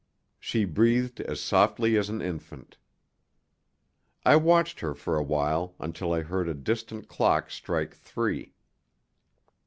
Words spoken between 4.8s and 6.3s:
for a while until I